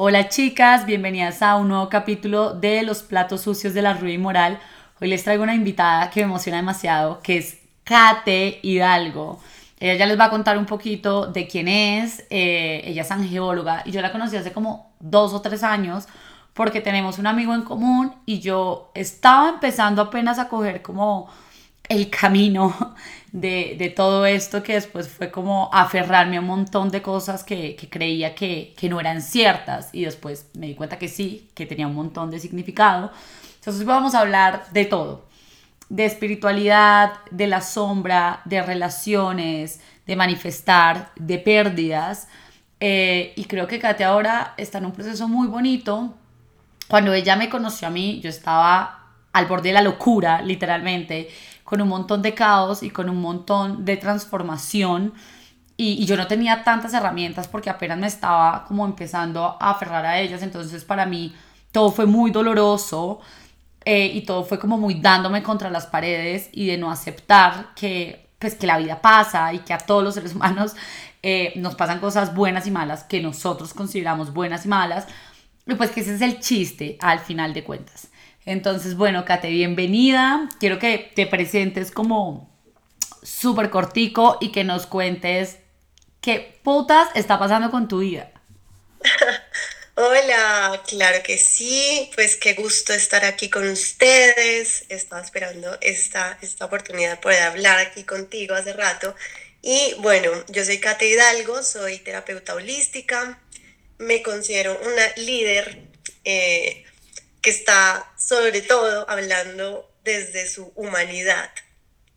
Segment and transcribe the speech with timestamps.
[0.00, 4.60] Hola chicas, bienvenidas a un nuevo capítulo de Los platos sucios de la Ruby Moral.
[5.00, 9.40] Hoy les traigo una invitada que me emociona demasiado, que es Kate Hidalgo.
[9.80, 12.24] Ella ya les va a contar un poquito de quién es.
[12.30, 16.06] Eh, ella es angeóloga y yo la conocí hace como dos o tres años
[16.54, 21.28] porque tenemos un amigo en común y yo estaba empezando apenas a coger como
[21.88, 22.94] el camino
[23.32, 28.34] de, todo esto que después fue como aferrarme a un montón de cosas que, creía
[28.34, 31.94] que, que, no eran ciertas y después me di cuenta que sí, que tenía un
[31.94, 33.10] montón de significado.
[33.56, 35.26] Entonces vamos a hablar de todo,
[35.88, 42.28] de espiritualidad, de la sombra, de relaciones, de manifestar, de pérdidas.
[42.80, 46.14] Eh, y creo que Kate ahora está en un proceso muy bonito.
[46.88, 48.98] Cuando ella me conoció a mí, yo estaba
[49.32, 51.28] al borde de la locura, literalmente
[51.68, 55.12] con un montón de caos y con un montón de transformación.
[55.76, 60.18] Y, yo no tenía tantas herramientas porque apenas me estaba como empezando a aferrar a
[60.18, 60.42] ellas.
[60.42, 61.34] Entonces para mí
[61.70, 63.20] todo fue muy doloroso
[63.84, 68.30] eh, y todo fue como muy dándome contra las paredes y de no aceptar que
[68.38, 70.74] pues que la vida pasa y que a todos los seres humanos
[71.22, 75.06] eh, nos pasan cosas buenas y malas que nosotros consideramos buenas y malas.
[75.66, 78.08] Y pues que ese es el chiste al final de cuentas.
[78.48, 80.48] Entonces, bueno, Kate, bienvenida.
[80.58, 82.50] Quiero que te presentes como
[83.22, 85.58] súper cortico y que nos cuentes
[86.22, 88.32] qué putas está pasando con tu vida.
[89.96, 94.86] Hola, claro que sí, pues qué gusto estar aquí con ustedes.
[94.88, 99.14] Estaba esperando esta, esta oportunidad de poder hablar aquí contigo hace rato.
[99.60, 103.42] Y bueno, yo soy Kate Hidalgo, soy terapeuta holística,
[103.98, 105.82] me considero una líder
[106.24, 106.86] eh,
[107.48, 111.50] que está sobre todo hablando desde su humanidad.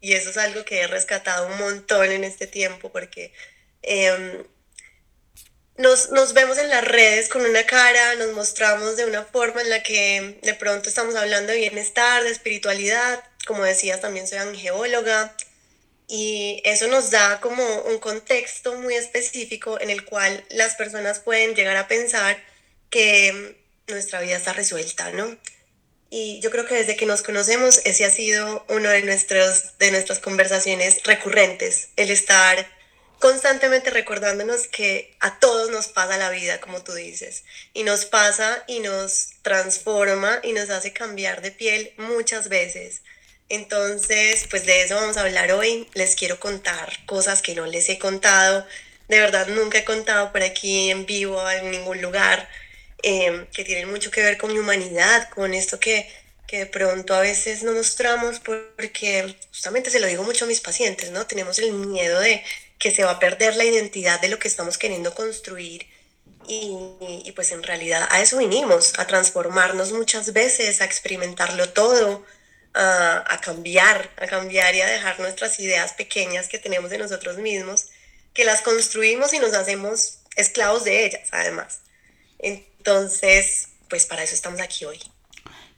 [0.01, 3.31] Y eso es algo que he rescatado un montón en este tiempo porque
[3.81, 4.43] em,
[5.77, 9.69] nos, nos, vemos en las redes con una cara, nos mostramos de una forma en
[9.69, 13.23] la que de pronto estamos hablando de bienestar, de espiritualidad.
[13.47, 15.33] Como decías, también soy angeóloga.
[16.09, 21.55] Y eso nos da como un contexto muy específico en el cual las personas pueden
[21.55, 22.37] llegar a pensar
[22.89, 23.60] que
[23.91, 25.37] nuestra vida está resuelta, ¿no?
[26.09, 29.91] Y yo creo que desde que nos conocemos, ese ha sido uno de, nuestros, de
[29.91, 32.67] nuestras conversaciones recurrentes, el estar
[33.19, 37.43] constantemente recordándonos que a todos nos pasa la vida, como tú dices,
[37.73, 43.03] y nos pasa y nos transforma y nos hace cambiar de piel muchas veces.
[43.47, 45.87] Entonces, pues de eso vamos a hablar hoy.
[45.93, 48.65] Les quiero contar cosas que no les he contado.
[49.07, 52.49] De verdad, nunca he contado por aquí en vivo en ningún lugar.
[53.03, 56.07] Em, que tienen mucho que ver con mi humanidad, con esto que,
[56.47, 60.61] que de pronto a veces no mostramos porque justamente se lo digo mucho a mis
[60.61, 61.25] pacientes, ¿no?
[61.25, 62.43] Tenemos el miedo de
[62.77, 65.87] que se va a perder la identidad de lo que estamos queriendo construir
[66.47, 66.75] y,
[67.25, 72.25] y, pues en realidad a eso vinimos, a transformarnos muchas veces, a experimentarlo todo,
[72.73, 77.37] a, a, cambiar, a cambiar y a dejar nuestras ideas pequeñas que tenemos de nosotros
[77.37, 77.87] mismos,
[78.33, 81.81] que las construimos y nos hacemos esclavos de ellas además.
[82.41, 82.70] Entonces,
[83.89, 84.99] pues para eso estamos aquí hoy.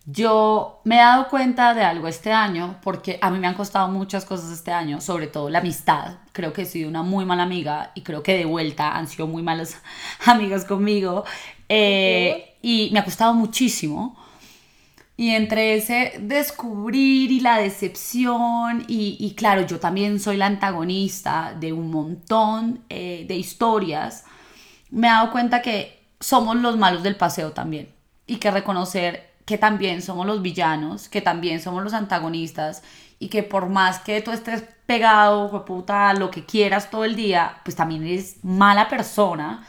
[0.05, 3.87] Yo me he dado cuenta de algo este año, porque a mí me han costado
[3.87, 6.17] muchas cosas este año, sobre todo la amistad.
[6.33, 9.27] Creo que he sido una muy mala amiga y creo que de vuelta han sido
[9.27, 9.77] muy malas
[10.25, 11.23] amigas conmigo.
[11.69, 14.17] Eh, y me ha costado muchísimo.
[15.15, 21.71] Y entre ese descubrir y la decepción, y, claro, yo también soy la antagonista de
[21.71, 24.25] un montón eh, de historias,
[24.89, 27.93] me he dado cuenta que somos los malos del paseo también.
[28.25, 32.81] Y que reconocer que también somos los villanos, que también somos los antagonistas
[33.19, 37.57] y que por más que tú estés pegado, puta, lo que quieras todo el día,
[37.65, 39.65] pues también eres mala persona,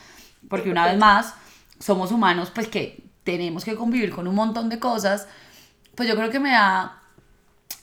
[0.48, 1.34] porque una vez más
[1.80, 5.26] somos humanos, pues que tenemos que convivir con un montón de cosas,
[5.96, 7.00] pues yo creo que me ha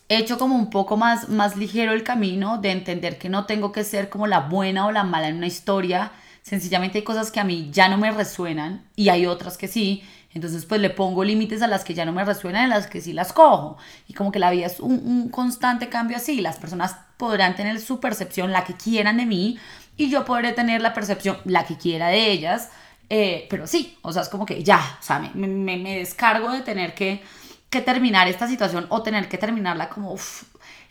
[0.08, 3.84] hecho como un poco más, más ligero el camino de entender que no tengo que
[3.84, 7.44] ser como la buena o la mala en una historia, Sencillamente hay cosas que a
[7.44, 10.04] mí ya no me resuenan y hay otras que sí.
[10.34, 12.88] Entonces pues le pongo límites a las que ya no me resuenan y a las
[12.88, 13.78] que sí las cojo.
[14.08, 16.42] Y como que la vida es un, constante cambio así.
[16.42, 19.60] Las personas podrán tener su percepción, la que quieran de mí,
[19.98, 22.70] y yo podré tener la percepción, la que quiera de ellas.
[23.10, 26.50] Eh, pero sí, o sea, es como que ya, o sea, me, me, me descargo
[26.52, 27.22] de tener que,
[27.70, 30.16] que, terminar esta situación o tener que terminarla como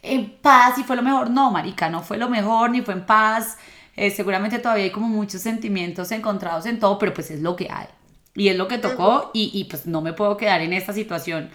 [0.02, 1.30] en paz y fue lo mejor.
[1.30, 3.56] No, marica, no fue lo mejor, ni fue en paz.
[4.00, 7.68] Eh, seguramente todavía hay como muchos sentimientos encontrados en todo, pero pues es lo que
[7.70, 7.84] hay.
[8.34, 11.50] Y es lo que tocó y, y pues no me puedo quedar en esta situación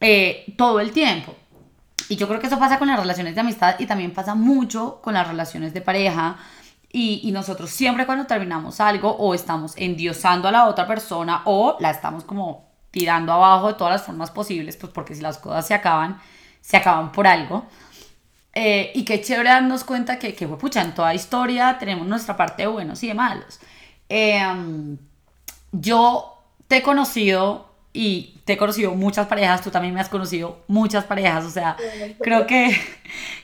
[0.00, 1.36] eh, todo el tiempo.
[2.08, 5.02] Y yo creo que eso pasa con las relaciones de amistad y también pasa mucho
[5.02, 6.38] con las relaciones de pareja.
[6.90, 11.76] Y, y, nosotros siempre cuando terminamos algo o estamos endiosando a la otra persona o
[11.80, 15.66] la estamos como tirando abajo de todas las formas posibles, pues porque si las cosas
[15.66, 16.18] se acaban,
[16.62, 17.66] se acaban por algo.
[18.60, 22.62] Eh, y qué chévere darnos cuenta que, que, pucha, en toda historia tenemos nuestra parte
[22.62, 23.60] de buenos y de malos.
[24.08, 24.98] Em,
[25.70, 30.64] yo te he conocido y te he conocido muchas parejas, tú también me has conocido
[30.66, 31.76] muchas parejas, o sea,
[32.20, 32.76] creo que,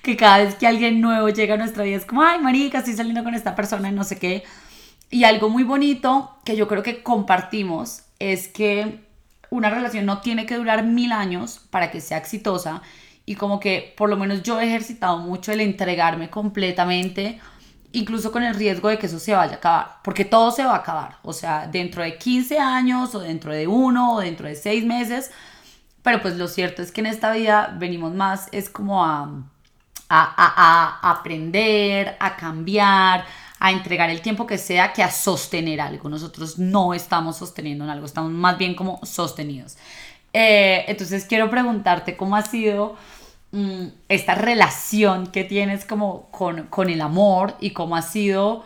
[0.02, 2.94] que cada vez que alguien nuevo llega a nuestra vida es como, ay, marica, estoy
[2.94, 4.42] saliendo con esta persona y no sé qué.
[5.10, 8.98] Y algo muy bonito que yo creo que compartimos es que
[9.50, 12.82] una relación no tiene que durar mil años para que sea exitosa
[13.26, 17.40] y como que por lo menos yo he ejercitado mucho el entregarme completamente
[17.94, 20.72] incluso con el riesgo de que eso se vaya a acabar, porque todo se va
[20.72, 24.56] a acabar, o sea, dentro de 15 años o dentro de uno o dentro de
[24.56, 25.30] seis meses,
[26.02, 29.30] pero pues lo cierto es que en esta vida venimos más, es como a,
[30.08, 33.24] a, a, aprender, a cambiar,
[33.58, 36.08] a entregar el tiempo que sea que a sostener algo.
[36.08, 39.76] Nosotros no estamos sosteniendo en algo, estamos más bien como sostenidos.
[40.34, 42.96] Eh, entonces quiero preguntarte cómo ha sido
[43.54, 48.64] Mm, esta relación que tienes como con, con el amor y cómo ha sido,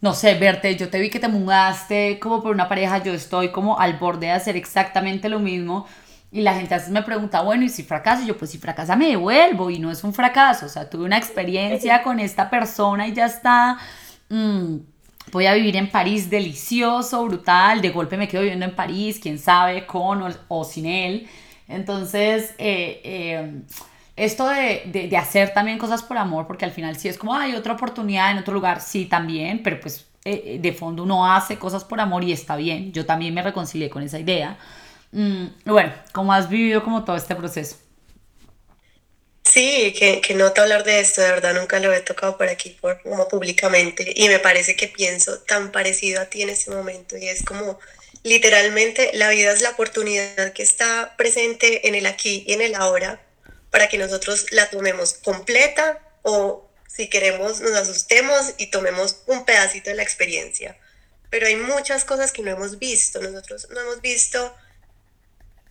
[0.00, 3.50] no sé, verte, yo te vi que te mudaste como por una pareja, yo estoy
[3.50, 5.86] como al borde de hacer exactamente lo mismo.
[6.32, 8.22] Y la gente a veces me pregunta, bueno, ¿y si fracasa?
[8.22, 10.64] Y yo, pues si fracasa me devuelvo y no es un fracaso.
[10.64, 13.76] O sea, tuve una experiencia con esta persona y ya está.
[14.30, 14.76] Mm,
[15.30, 17.82] voy a vivir en París delicioso, brutal.
[17.82, 21.28] De golpe me quedo viviendo en París, quién sabe, con o, sin él.
[21.68, 23.62] Entonces, eh, eh,
[24.24, 27.54] esto de, de, hacer también cosas por amor, porque al final sí es como, hay
[27.54, 31.58] otra oportunidad en otro lugar, sí también, pero pues eh, eh, de fondo uno hace
[31.58, 32.92] cosas por amor y está bien.
[32.92, 34.58] Yo también me reconcilié con esa idea.
[35.12, 37.76] Mm, bueno, ¿cómo has vivido como todo este proceso?
[39.42, 42.48] Sí, que, que no te hablar de esto, de verdad nunca lo he tocado por
[42.48, 46.70] aquí por, como públicamente y me parece que pienso tan parecido a ti en este
[46.70, 47.78] momento y es como
[48.22, 52.74] literalmente la vida es la oportunidad que está presente en el aquí y en el
[52.76, 53.20] ahora
[53.70, 59.90] para que nosotros la tomemos completa o si queremos nos asustemos y tomemos un pedacito
[59.90, 60.76] de la experiencia.
[61.30, 64.54] Pero hay muchas cosas que no hemos visto, nosotros no hemos visto,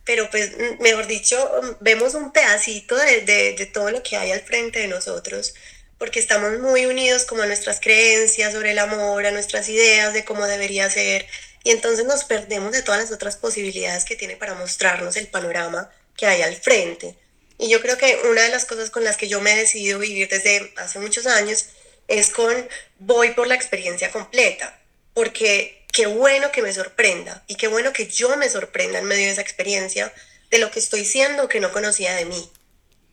[0.04, 4.88] pero pues mejor dicho, vemos un pedacito de, todo lo que hay al frente de
[4.88, 5.54] nosotros,
[5.98, 10.24] porque estamos muy unidos como a nuestras creencias sobre el amor, a nuestras ideas de
[10.24, 11.26] cómo debería ser,
[11.62, 15.90] y entonces nos perdemos de todas las otras posibilidades que tiene para mostrarnos el panorama
[16.16, 17.16] que hay al frente.
[17.60, 19.98] Y yo creo que una de las cosas con las que yo me he decidido
[19.98, 21.66] vivir desde hace muchos años
[22.08, 22.68] es con
[22.98, 24.80] voy por la experiencia completa,
[25.12, 29.26] porque qué bueno que me sorprenda y qué bueno que yo me sorprenda en medio
[29.26, 30.10] de esa experiencia
[30.50, 32.50] de lo que estoy siendo que no conocía de mí.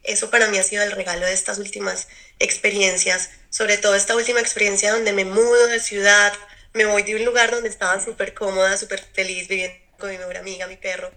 [0.04, 2.08] Eso para mí ha sido el regalo de estas últimas
[2.40, 6.32] experiencias, sobre todo esta última experiencia donde me mudo de ciudad,
[6.72, 10.38] me voy de un lugar donde estaba súper cómoda, súper feliz viviendo con mi mejor
[10.38, 11.12] amiga, mi perro,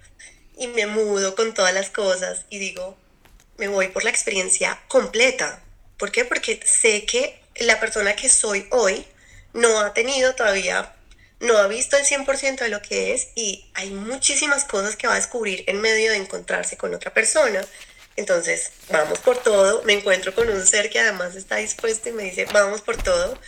[0.59, 2.99] y me mudo con todas las cosas y digo,
[3.61, 5.63] me voy por la experiencia completa.
[5.99, 6.25] ¿Por qué?
[6.25, 9.05] Porque sé que la persona que soy hoy
[9.53, 10.95] no ha tenido todavía,
[11.41, 15.13] no ha visto el 100% de lo que es y hay muchísimas cosas que va
[15.13, 17.61] a descubrir en medio de encontrarse con otra persona.
[18.17, 19.83] Entonces, vamos por todo.
[19.83, 23.39] Me encuentro con un ser que además está dispuesto y me dice, vamos por todo.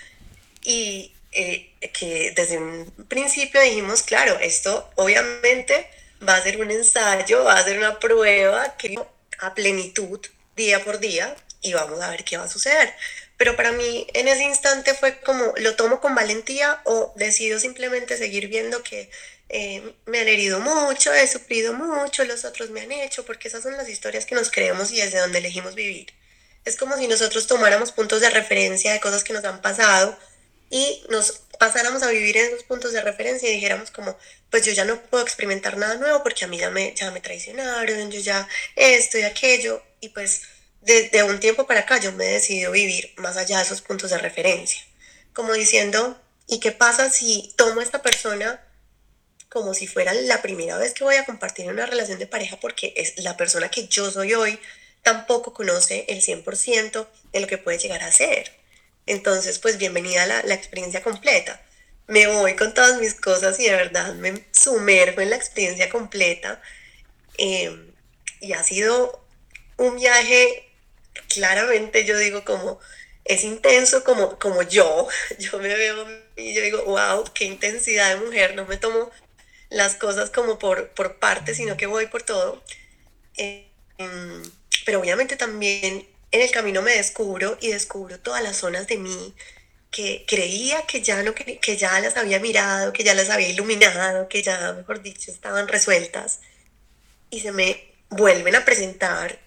[0.63, 5.89] Y eh, que desde un principio dijimos, claro, esto obviamente
[6.27, 8.95] va a ser un ensayo, va a ser una prueba que
[9.43, 10.21] a plenitud
[10.57, 12.95] día por día y vamos a ver qué va a suceder.
[13.37, 18.17] Pero para mí en ese instante fue como, lo tomo con valentía o decido simplemente
[18.17, 19.11] seguir viendo que
[19.49, 23.63] eh, me han herido mucho, he sufrido mucho, los otros me han hecho, porque esas
[23.63, 26.13] son las historias que nos creemos y desde donde elegimos vivir.
[26.65, 30.17] Es como si nosotros tomáramos puntos de referencia de cosas que nos han pasado
[30.73, 34.17] y nos pasáramos a vivir en esos puntos de referencia y dijéramos como,
[34.51, 37.21] pues yo ya no puedo experimentar nada nuevo porque a mí ya me, ya me
[37.21, 40.43] traicionaron, yo ya esto y aquello, y pues
[40.81, 44.11] desde un tiempo para acá yo me he decidido vivir más allá de esos puntos
[44.11, 44.83] de referencia,
[45.35, 48.67] como diciendo, ¿y qué pasa si tomo a esta persona
[49.51, 52.95] como si fuera la primera vez que voy a compartir una relación de pareja porque
[52.97, 54.59] es la persona que yo soy hoy,
[55.03, 58.62] tampoco conoce el 100% de lo que puede llegar a ser?
[59.07, 61.61] Entonces, pues bienvenida a la, experiencia completa.
[62.07, 66.61] Me voy con todas mis cosas y de verdad me sumerjo en la experiencia completa.
[67.39, 67.93] Em,
[68.41, 69.25] y ha sido
[69.77, 70.69] un viaje,
[71.29, 72.81] claramente yo digo como,
[73.25, 75.09] es intenso como, como yo.
[75.39, 76.07] Yo me veo
[76.37, 78.55] y yo digo, wow, qué intensidad de mujer.
[78.55, 79.11] No me tomo
[79.71, 82.63] las cosas como por, por parte, sino que voy por todo.
[83.37, 84.43] Em,
[84.85, 89.35] pero obviamente también en el camino me descubro y descubro todas las zonas de mí
[89.91, 94.27] que creía que ya, no, que ya las había mirado, que ya las había iluminado,
[94.29, 96.41] que ya, mejor dicho, estaban resueltas.
[97.31, 99.39] Y se me vuelven a presentar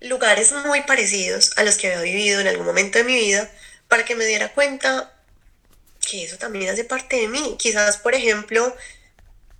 [0.00, 3.50] lugares muy parecidos a los que había vivido en algún momento de mi vida
[3.88, 5.12] para que me diera cuenta
[6.00, 7.56] que eso también hace parte de mí.
[7.58, 8.74] Quizás, por ejemplo,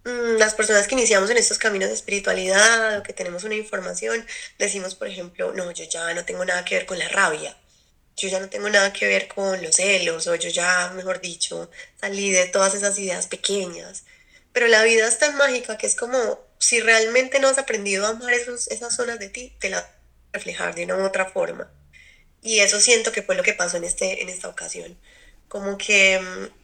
[0.04, 4.26] las personas que iniciamos en estos caminos de espiritualidad o que tenemos una información,
[4.58, 7.56] decimos, por ejemplo, no, yo ya no tengo nada que ver con la rabia,
[8.16, 11.70] yo ya no tengo nada que ver con los celos, o yo ya, mejor dicho,
[12.00, 14.04] salí de todas esas ideas pequeñas.
[14.52, 18.10] Pero la vida es tan mágica que es como si realmente no has aprendido a
[18.10, 19.88] amar esos, esas zonas de ti, te la
[20.32, 21.70] reflejar de una u otra forma.
[22.42, 24.98] Y eso siento que fue lo que pasó en, este, en esta ocasión.
[25.48, 26.62] Como que mm,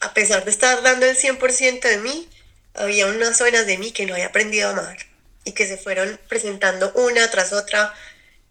[0.00, 2.28] a pesar de estar dando el 100% de mí,
[2.78, 4.96] había unas zonas de mí que no había aprendido a amar
[5.44, 7.94] y que se fueron presentando una tras otra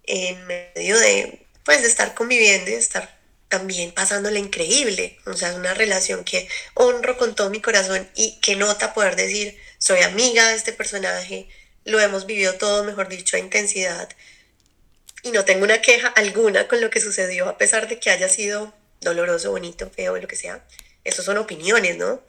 [0.03, 3.17] en medio de, pues, de estar conviviendo y de estar
[3.49, 5.17] también pasándole increíble.
[5.25, 9.15] O sea, es una relación que honro con todo mi corazón y que nota poder
[9.15, 11.47] decir, soy amiga de este personaje,
[11.85, 14.09] lo hemos vivido todo, mejor dicho, a intensidad
[15.23, 18.29] y no tengo una queja alguna con lo que sucedió, a pesar de que haya
[18.29, 20.65] sido doloroso, bonito, feo, lo que sea.
[21.03, 22.21] Eso son opiniones, ¿no?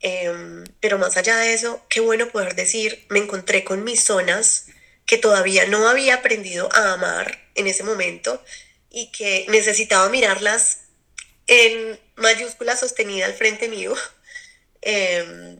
[0.00, 4.66] Em, pero más allá de eso, qué bueno poder decir, me encontré con mis zonas
[5.06, 8.42] que todavía no había aprendido a amar en ese momento
[8.90, 10.80] y que necesitaba mirarlas
[11.46, 13.94] en mayúscula sostenida al frente mío.
[14.82, 15.58] Eh,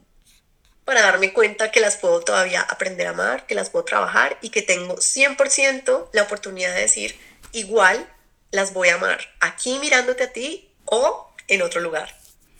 [0.85, 4.49] para darme cuenta que las puedo todavía aprender a amar, que las puedo trabajar y
[4.49, 7.17] que tengo 100% la oportunidad de decir,
[7.51, 8.11] igual
[8.51, 12.13] las voy a amar aquí mirándote a ti o en otro lugar.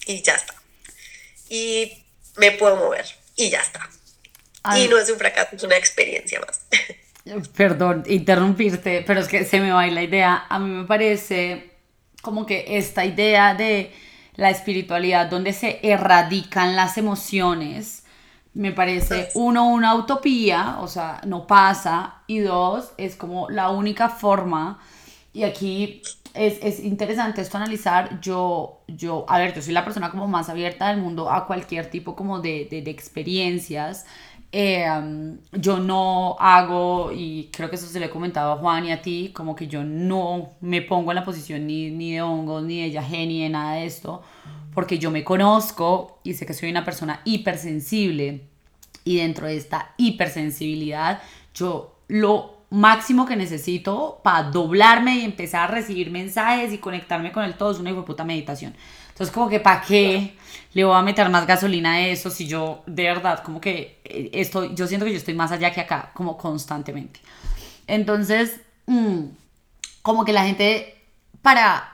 [0.05, 0.60] Y ya está.
[1.51, 1.91] Y
[2.37, 3.05] me puedo mover
[3.35, 3.89] y ya está.
[4.77, 6.65] Y no es un fracaso, es una experiencia más.
[7.55, 10.45] Perdón, interrumpirte, pero es que se me va la idea.
[10.47, 11.71] A mí me parece
[12.21, 13.91] como que esta idea de
[14.35, 18.01] la espiritualidad donde se erradican las emociones
[18.53, 24.09] me parece, uno, una utopía, o sea, no pasa, y dos, es como la única
[24.09, 24.81] forma,
[25.33, 26.01] y aquí
[26.33, 30.49] es, es, interesante esto analizar, yo, yo, a ver, yo soy la persona como más
[30.49, 34.05] abierta del mundo a cualquier tipo como de, de, de experiencias,
[34.53, 34.85] eh,
[35.53, 39.01] yo no hago, y creo que eso se lo he comentado a Juan y a
[39.01, 42.81] ti, como que yo no me pongo en la posición ni, ni de hongos, ni
[42.81, 44.21] de yaje, ni de nada de esto,
[44.73, 48.47] porque yo me conozco y sé que soy una persona hipersensible.
[49.03, 51.21] Y dentro de esta hipersensibilidad
[51.55, 57.43] yo lo máximo que necesito para doblarme y empezar a recibir mensajes y conectarme con
[57.43, 58.73] el todo es una puta meditación.
[59.09, 60.35] Entonces como que para qué
[60.73, 64.29] le voy a meter más gasolina a eso si yo de verdad como que eh,
[64.33, 67.19] estoy, yo siento que yo estoy más allá que acá, como constantemente.
[67.87, 69.25] Entonces, mm,
[70.01, 70.95] como que la gente
[71.41, 71.91] para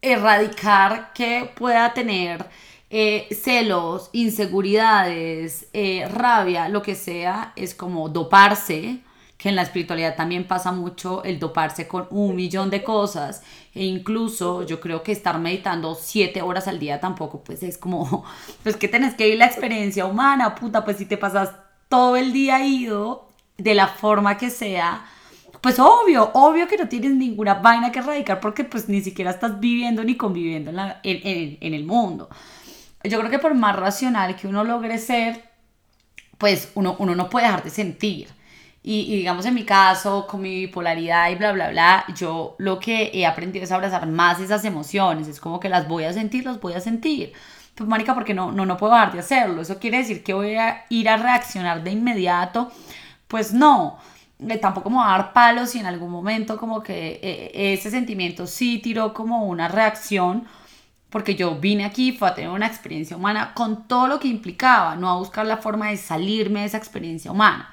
[0.00, 2.48] erradicar que pueda tener
[2.88, 9.00] eh, celos, inseguridades, eh, rabia, lo que sea, es como doparse,
[9.40, 13.42] que en la espiritualidad también pasa mucho el doparse con un millón de cosas
[13.74, 18.22] e incluso yo creo que estar meditando siete horas al día tampoco pues es como
[18.62, 21.52] pues que tenés que vivir la experiencia humana puta pues si te pasas
[21.88, 25.06] todo el día ido de la forma que sea
[25.62, 29.58] pues obvio, obvio que no tienes ninguna vaina que erradicar porque pues ni siquiera estás
[29.58, 30.70] viviendo ni conviviendo
[31.02, 32.30] en, el mundo.
[33.04, 35.44] Yo creo que por más racional que uno logre ser,
[36.38, 38.39] pues uno, uno no puede dejar de sentir.
[38.82, 42.78] Y, y, digamos en mi caso, con mi bipolaridad y bla, bla, bla, yo lo
[42.78, 45.28] que he aprendido es abrazar más esas emociones.
[45.28, 47.32] Es como que las voy a sentir, las voy a sentir.
[47.74, 49.62] Pues, marica, porque no, no, no puedo dejar de hacerlo.
[49.62, 52.70] Eso quiere decir que voy a ir a reaccionar de inmediato.
[53.28, 53.98] Pues no
[54.60, 58.46] tampoco me va a dar palos y en algún momento como que eh, ese sentimiento
[58.46, 60.46] sí tiró como una reacción
[61.10, 64.94] porque yo vine aquí, fue a tener una experiencia humana con todo lo que implicaba,
[64.94, 67.68] no a buscar la forma de salirme de esa experiencia humana.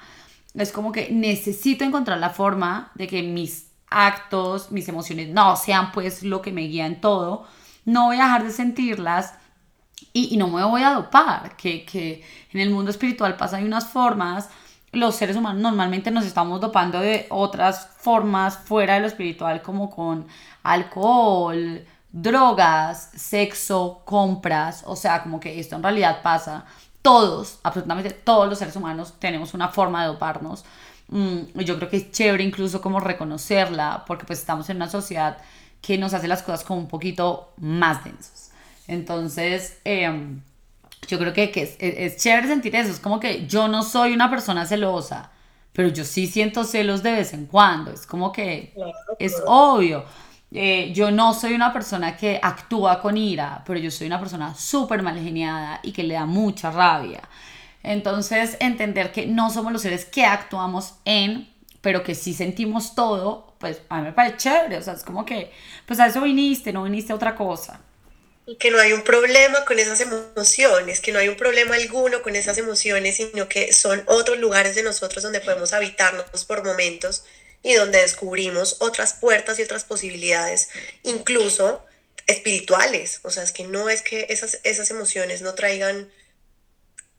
[0.54, 5.92] Es como que necesito encontrar la forma de que mis actos, mis emociones no sean
[5.92, 7.46] pues lo que me guía en todo,
[7.84, 9.34] no voy a dejar de sentirlas
[10.12, 13.64] y, y no me voy a dopar, que, que en el mundo espiritual pasa hay
[13.64, 14.48] unas formas.
[14.92, 19.90] Los seres humanos normalmente nos estamos dopando de otras formas fuera de lo espiritual, como
[19.90, 20.26] con
[20.62, 26.64] alcohol, drogas, sexo, compras, o sea, como que esto en realidad pasa.
[27.02, 30.64] Todos, absolutamente todos los seres humanos tenemos una forma de doparnos.
[31.08, 35.38] Mm, yo creo que es chévere incluso como reconocerla, porque pues estamos en una sociedad
[35.80, 38.50] que nos hace las cosas como un poquito más densos.
[38.86, 40.10] Entonces, eh,
[41.06, 42.90] yo creo que, que es, es, chévere sentir eso.
[42.90, 45.30] Es como que yo no soy una persona celosa,
[45.72, 47.92] pero yo sí siento celos de vez en cuando.
[47.92, 48.74] Es como que
[49.18, 50.04] es obvio.
[50.50, 54.54] Eh, yo no soy una persona que actúa con ira, pero yo soy una persona
[54.54, 57.22] súper mal geniada y que le da mucha rabia.
[57.82, 61.48] Entonces, entender que no somos los seres que actuamos en,
[61.80, 64.78] pero que sí sentimos todo, pues a mí me parece chévere.
[64.78, 65.52] O sea, es como que,
[65.86, 67.80] pues a eso viniste, no viniste a otra cosa.
[68.46, 72.22] Y que no hay un problema con esas emociones, que no hay un problema alguno
[72.22, 77.24] con esas emociones, sino que son otros lugares de nosotros donde podemos habitarnos por momentos
[77.62, 80.68] y donde descubrimos otras puertas y otras posibilidades,
[81.02, 81.84] incluso
[82.26, 83.20] espirituales.
[83.22, 86.10] O sea, es que no es que esas, esas emociones no traigan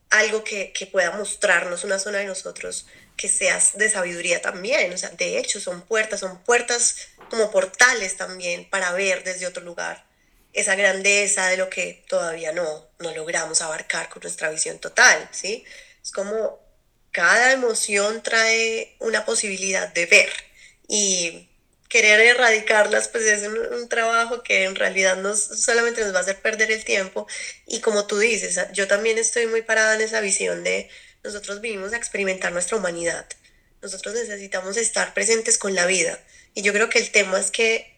[0.09, 4.93] algo que, que pueda mostrarnos una zona de nosotros que sea de sabiduría también.
[4.93, 9.63] O sea, de hecho, son puertas, son puertas como portales también para ver desde otro
[9.63, 10.07] lugar
[10.53, 15.63] esa grandeza de lo que todavía no, no logramos abarcar con nuestra visión total, ¿sí?
[16.01, 16.59] Es como
[17.11, 20.29] cada emoción trae una posibilidad de ver
[20.87, 21.49] y
[21.89, 26.39] querer erradicarlas pues es un, trabajo que en realidad no solamente nos va a hacer
[26.41, 27.27] perder el tiempo.
[27.65, 30.89] Y como tú dices, yo también estoy muy parada en esa visión de
[31.23, 33.25] nosotros vinimos a experimentar nuestra humanidad,
[33.81, 36.19] nosotros necesitamos estar presentes con la vida.
[36.53, 37.93] Y yo creo que el tema es que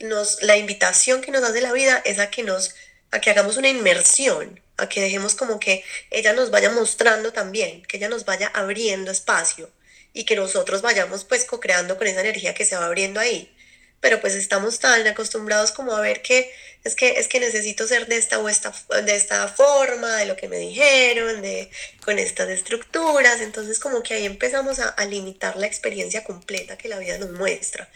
[0.00, 2.74] nos, la invitación que nos hace la vida es a que nos,
[3.10, 7.82] a que hagamos una inmersión a que dejemos como que ella nos vaya mostrando también,
[7.82, 9.70] que ella nos vaya abriendo espacio
[10.12, 13.54] y que nosotros vayamos pues co-creando con esa energía que se va abriendo ahí.
[14.00, 16.50] Pero pues estamos tan acostumbrados como a ver que
[16.84, 18.72] es que, es que necesito ser de esta o esta,
[19.04, 21.70] de esta forma, de lo que me dijeron, de,
[22.02, 23.42] con estas estructuras.
[23.42, 27.32] Entonces como que ahí empezamos a, a limitar la experiencia completa que la vida nos
[27.32, 27.90] muestra.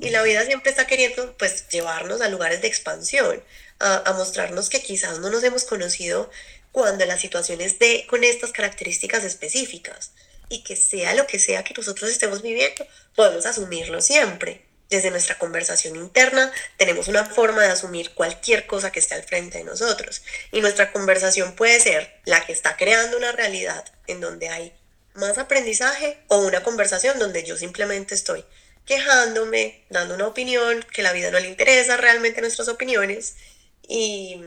[0.00, 3.42] Y la vida siempre está queriendo pues llevarnos a lugares de expansión
[3.78, 6.30] a, mostrarnos que quizás no nos hemos conocido
[6.72, 10.12] cuando la situación es de, con estas características específicas
[10.48, 14.64] y que sea lo que sea que nosotros estemos viviendo, podemos asumirlo siempre.
[14.88, 19.58] Desde nuestra conversación interna tenemos una forma de asumir cualquier cosa que esté al frente
[19.58, 20.22] de nosotros.
[20.52, 24.72] Y nuestra conversación puede ser la que está creando una realidad en donde hay
[25.14, 28.44] más aprendizaje o una conversación donde yo simplemente estoy
[28.84, 33.34] quejándome, dando una opinión, que la vida no le interesa realmente nuestras opiniones
[33.88, 34.40] y,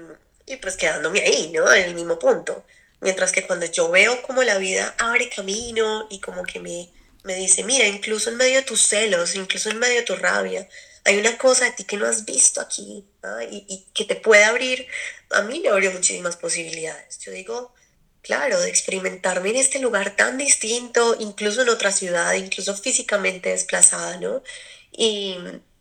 [0.46, 1.72] y pues quedándome ahí, ¿no?
[1.74, 2.66] En el mismo punto.
[3.02, 6.90] Mientras que cuando yo veo como la vida abre camino y como que me,
[7.24, 10.68] me dice, mira, incluso en medio de tus celos, incluso en medio de tu rabia,
[11.06, 13.06] hay una cosa de ti que no has visto aquí
[13.52, 14.86] y, y, que te puede abrir,
[15.32, 17.20] a mí me abrió muchísimas posibilidades.
[17.20, 17.74] Yo digo,
[18.22, 24.18] claro, de experimentarme en este lugar tan distinto, incluso en otra ciudad, incluso físicamente desplazada,
[24.18, 24.44] ¿no?
[24.92, 25.38] Y,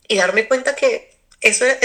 [0.06, 1.07] y darme cuenta que
[1.40, 1.78] eso era,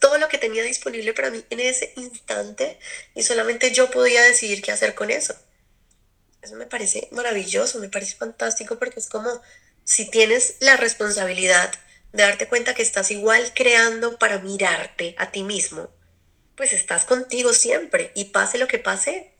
[0.00, 2.78] todo lo que tenía disponible para mí en ese instante
[3.14, 5.34] y solamente yo podía decidir qué hacer con eso.
[6.42, 9.42] Eso me parece maravilloso, me parece fantástico porque es como
[9.84, 11.70] si tienes la responsabilidad
[12.12, 15.90] de darte cuenta que estás igual creando para mirarte a ti mismo,
[16.56, 19.32] pues estás contigo siempre y pase lo que pase,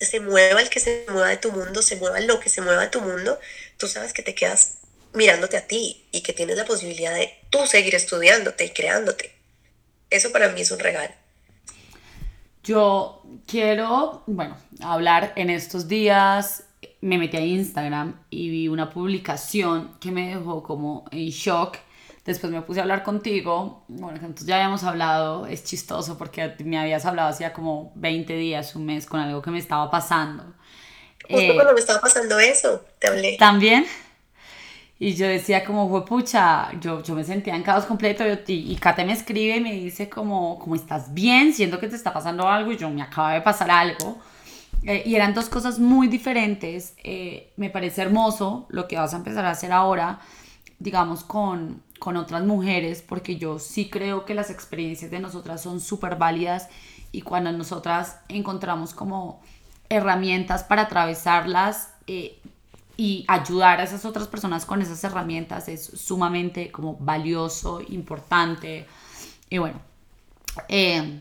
[0.00, 2.82] se mueva el que se mueva de tu mundo, se mueva lo que se mueva
[2.82, 3.38] de tu mundo,
[3.76, 4.78] tú sabes que te quedas
[5.14, 9.34] mirándote a ti y que tienes la posibilidad de tú seguir estudiándote y creándote.
[10.10, 11.12] Eso para mí es un regalo.
[12.62, 16.64] Yo quiero, bueno, hablar en estos días,
[17.00, 21.76] me metí a Instagram y vi una publicación que me dejó como en shock.
[22.24, 26.78] Después me puse a hablar contigo, bueno, entonces ya habíamos hablado, es chistoso porque me
[26.78, 30.42] habías hablado hacía como 20 días, un mes, con algo que me estaba pasando.
[31.28, 33.36] Justo eh, cuando me estaba pasando eso, te hablé.
[33.36, 33.86] ¿También?
[34.98, 38.76] Y yo decía como, fue pucha, yo, yo me sentía en caos completo y, y
[38.76, 42.48] Kate me escribe y me dice como, como estás bien, siento que te está pasando
[42.48, 44.18] algo y yo me acaba de pasar algo.
[44.84, 46.94] Eh, y eran dos cosas muy diferentes.
[47.02, 50.20] Eh, me parece hermoso lo que vas a empezar a hacer ahora,
[50.78, 55.80] digamos, con, con otras mujeres, porque yo sí creo que las experiencias de nosotras son
[55.80, 56.68] súper válidas
[57.12, 59.40] y cuando nosotras encontramos como
[59.88, 62.40] herramientas para atravesarlas, eh,
[62.96, 68.86] y ayudar a esas otras personas con esas herramientas es sumamente como valioso, importante.
[69.50, 69.80] Y bueno,
[70.68, 71.20] eh,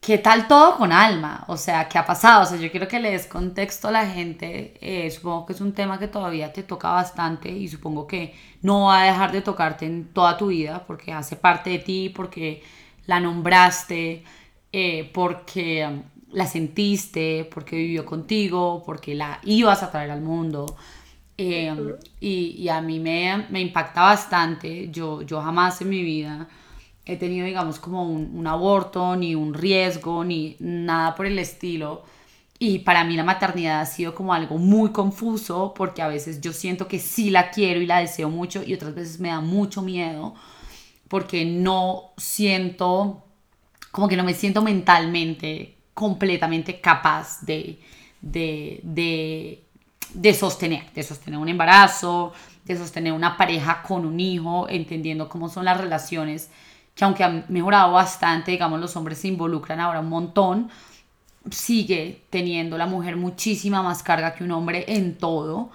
[0.00, 1.44] ¿qué tal todo con alma?
[1.48, 2.42] O sea, ¿qué ha pasado?
[2.42, 4.74] O sea, yo quiero que le des contexto a la gente.
[4.80, 8.86] Eh, supongo que es un tema que todavía te toca bastante y supongo que no
[8.86, 12.62] va a dejar de tocarte en toda tu vida porque hace parte de ti, porque
[13.06, 14.24] la nombraste,
[14.72, 16.02] eh, porque
[16.34, 20.66] la sentiste, porque vivió contigo, porque la ibas a traer al mundo.
[21.36, 24.90] Em, y, a mí me, me, impacta bastante.
[24.90, 26.48] Yo, yo jamás en mi vida
[27.06, 32.04] he tenido, digamos, como un, un, aborto, ni un riesgo, ni nada por el estilo.
[32.58, 36.52] y para mí la maternidad ha sido como algo muy confuso porque a veces yo
[36.52, 39.82] siento que sí la quiero y la deseo mucho y otras veces me da mucho
[39.82, 40.34] miedo
[41.08, 43.24] porque no siento,
[43.90, 47.80] como que no me siento mentalmente completamente capaz de,
[48.20, 49.64] de, de,
[50.12, 52.32] de sostener, de sostener un embarazo,
[52.64, 56.50] de sostener una pareja con un hijo, entendiendo cómo son las relaciones,
[56.94, 60.70] que aunque han mejorado bastante, digamos, los hombres se involucran ahora un montón,
[61.50, 65.70] sigue teniendo la mujer muchísima más carga que un hombre en todo.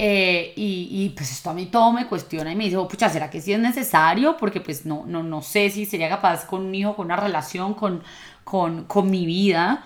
[0.00, 3.08] Eh, y, y, pues esto a mí todo me cuestiona y me dice, oh, pucha,
[3.08, 4.36] ¿será que sí es necesario?
[4.36, 7.74] Porque pues no, no, no sé si sería capaz con un hijo, con una relación,
[7.74, 8.02] con,
[8.48, 9.84] con, con mi vida.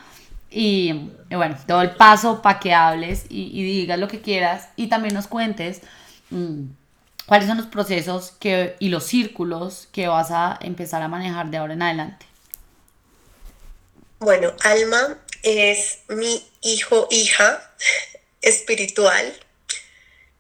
[0.48, 5.14] Y, bueno, todo el paso para que hables y, digas lo que quieras y también
[5.14, 5.81] nos cuentes
[6.31, 6.66] mmm,
[7.27, 11.57] cuáles son los procesos que, y los círculos que vas a empezar a manejar de
[11.57, 12.27] ahora en adelante.
[14.20, 17.72] Bueno, Alma es mi hijo, hija
[18.42, 19.33] espiritual.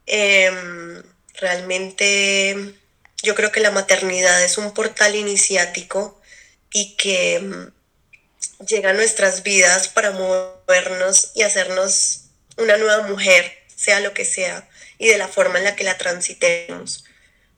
[0.06, 1.02] Eh,
[1.40, 2.74] realmente
[3.22, 6.20] yo creo que la maternidad es un portal iniciático
[6.72, 7.70] y que em,
[8.66, 12.24] llega a nuestras vidas para movernos y hacernos
[12.56, 15.98] una nueva mujer, sea lo que sea, y de la forma en la que la
[15.98, 17.04] transitemos.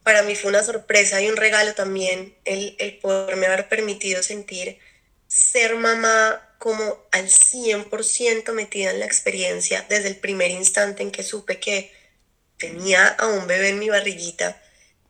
[0.03, 4.79] Para mí fue una sorpresa y un regalo también el, el poderme haber permitido sentir
[5.27, 11.23] ser mamá como al 100% metida en la experiencia desde el primer instante en que
[11.23, 11.93] supe que
[12.57, 14.61] tenía a un bebé en mi barriguita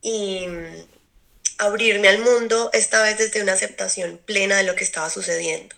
[0.01, 0.47] y
[1.59, 5.75] abrirme al mundo esta vez desde una aceptación plena de lo que estaba sucediendo.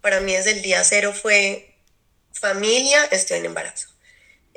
[0.00, 1.74] Para mí desde el día cero fue
[2.32, 3.88] familia, estoy en embarazo.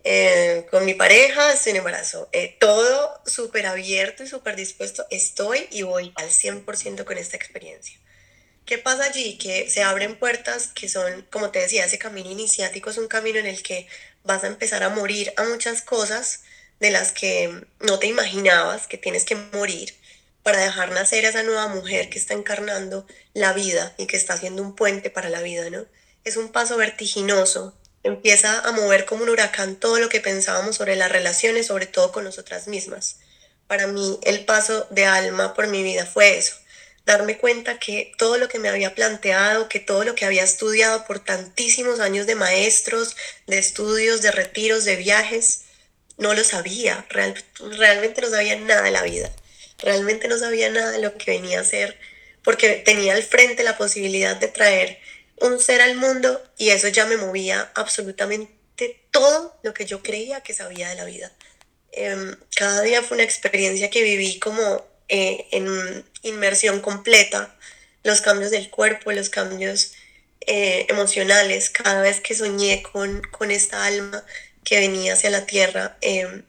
[0.04, 2.30] Eh, con mi pareja, estoy en embarazo.
[2.32, 5.06] Eh, todo súper abierto y súper dispuesto.
[5.10, 7.98] Estoy y voy al 100% con esta experiencia.
[8.66, 9.38] ¿Qué pasa allí?
[9.38, 13.40] Que se abren puertas que son, como te decía, ese camino iniciático es un camino
[13.40, 13.88] en el que
[14.24, 16.44] vas a empezar a morir a muchas cosas
[16.80, 19.96] de las que no te imaginabas que tienes que morir
[20.46, 24.36] para dejar nacer a esa nueva mujer que está encarnando la vida y que está
[24.36, 25.88] haciendo un puente para la vida, ¿no?
[26.24, 30.96] Es un paso vertiginoso, empieza a mover como un huracán todo lo que pensábamos sobre
[30.96, 33.18] las relaciones, sobre todo con nosotras mismas.
[33.66, 36.56] Para mí el paso de alma por mi vida fue eso,
[37.08, 41.06] darme cuenta que todo lo que me había planteado, que todo lo que había estudiado
[41.06, 43.16] por tantísimos años de maestros,
[43.48, 45.62] de estudios, de retiros, de viajes,
[46.20, 49.32] no lo sabía, realmente no sabía nada de la vida,
[49.80, 51.98] realmente no sabía nada de lo que venía a ser,
[52.44, 55.00] porque tenía al frente la posibilidad de traer
[55.38, 58.54] un ser al mundo y eso ya me movía absolutamente
[59.12, 61.32] todo lo que yo creía que sabía de la vida.
[61.92, 67.56] Em, cada día fue una experiencia que viví como eh, en inmersión completa,
[68.04, 69.94] los cambios del cuerpo, los cambios
[70.48, 74.26] eh, emocionales, cada vez que soñé con, con esta alma
[74.64, 76.44] que venía hacia la tierra, em,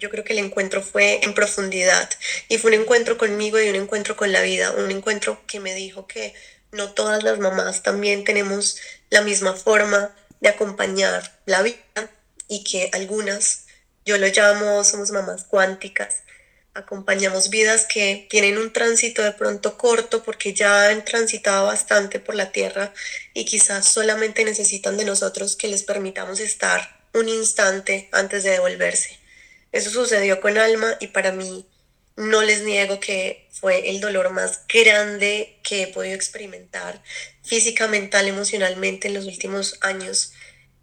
[0.00, 2.08] yo creo que el encuentro fue en profundidad
[2.48, 5.74] y fue un encuentro conmigo y un encuentro con la vida, un encuentro que me
[5.74, 6.34] dijo que
[6.72, 8.78] no todas las mamás también tenemos
[9.10, 12.10] la misma forma de acompañar la vida
[12.48, 13.66] y que algunas,
[14.06, 16.22] yo lo llamo, somos mamás cuánticas,
[16.72, 22.34] acompañamos vidas que tienen un tránsito de pronto corto porque ya han transitado bastante por
[22.34, 22.94] la tierra
[23.34, 29.19] y quizás solamente necesitan de nosotros que les permitamos estar un instante antes de devolverse.
[29.72, 31.66] Eso sucedió con Alma y para mí
[32.16, 37.02] no les niego que fue el dolor más grande que he podido experimentar
[37.42, 40.32] física, mental, emocionalmente en los últimos años.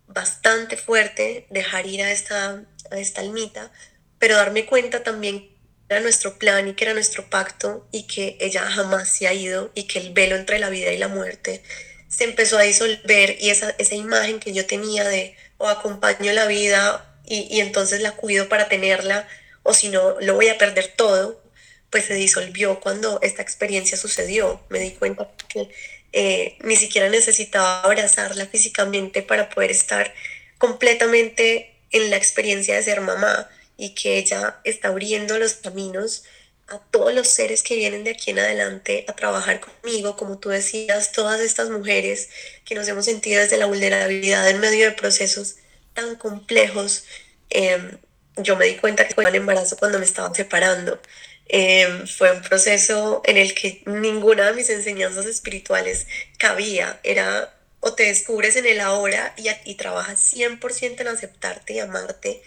[0.07, 3.71] Bastante fuerte dejar ir a esta, a esta almita,
[4.19, 5.49] pero darme cuenta también
[5.89, 9.71] era nuestro plan y que era nuestro pacto y que ella jamás se ha ido
[9.75, 11.61] y que el velo entre la vida y la muerte
[12.09, 16.47] se empezó a disolver y esa, esa imagen que yo tenía de o acompaño la
[16.47, 19.27] vida y, entonces la cuido para tenerla
[19.63, 21.41] o si no lo voy a perder todo,
[21.89, 24.61] pues se disolvió cuando esta experiencia sucedió.
[24.69, 25.69] Me di cuenta que
[26.13, 30.13] eh, ni siquiera necesitaba abrazarla físicamente para poder estar
[30.57, 36.23] completamente en la experiencia de ser mamá y que ella está abriendo los caminos
[36.67, 40.49] a todos los seres que vienen de aquí en adelante a trabajar conmigo, como tú
[40.49, 42.29] decías, todas estas mujeres
[42.65, 45.55] que nos hemos sentido desde la vulnerabilidad en medio de procesos
[45.97, 47.05] tan complejos.
[47.49, 47.97] Em,
[48.37, 51.01] yo me di cuenta que fue un embarazo cuando me estaba separando.
[51.47, 56.05] Em, fue un proceso en el que ninguna de mis enseñanzas espirituales
[56.37, 56.99] cabía.
[57.03, 62.41] Era o te descubres en el ahora y, y trabajas 100% en aceptarte y amarte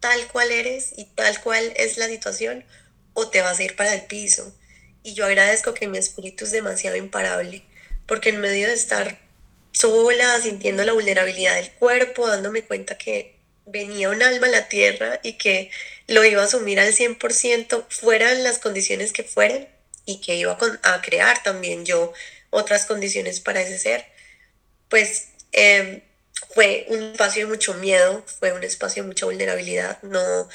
[0.00, 2.64] tal cual eres y tal cual es la situación
[3.14, 4.52] o te vas a ir para el piso.
[5.04, 7.64] Y yo agradezco que mi espíritu es demasiado imparable,
[8.06, 9.25] porque en medio de estar
[9.76, 13.36] sola, sintiendo la vulnerabilidad del cuerpo, dándome cuenta que
[13.66, 15.70] venía un alma a la tierra y que
[16.06, 19.68] lo iba a asumir al 100%, fueran las condiciones que fueran,
[20.06, 22.12] y que iba a, crear también yo
[22.50, 24.06] otras condiciones para ese ser,
[24.88, 26.00] pues em,
[26.54, 30.00] fue un espacio de mucho miedo, fue un espacio de mucha vulnerabilidad.
[30.02, 30.48] No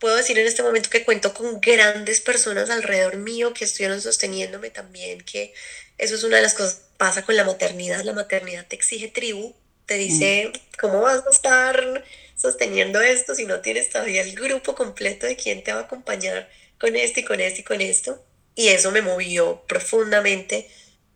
[0.00, 4.70] puedo decir en este momento que cuento con grandes personas alrededor mío que estuvieron sosteniéndome
[4.70, 5.54] también, que
[5.98, 8.04] eso es una de las cosas pasa con la maternidad.
[8.04, 10.58] La maternidad te exige tribu, te dice, mm.
[10.78, 12.04] ¿cómo vas a estar
[12.36, 16.48] sosteniendo esto si no tienes todavía el grupo completo de quién te va a acompañar
[16.78, 18.24] con esto y con esto y con esto?
[18.54, 20.68] Y eso me movió profundamente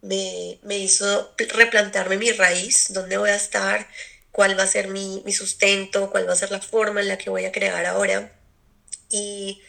[0.03, 3.87] me, hizo replantearme mi raíz, dónde voy a estar,
[4.33, 7.31] cuál va a ser mi, sustento, cuál va a ser la forma en la que
[7.31, 8.33] voy a crear ahora.
[9.09, 9.63] Y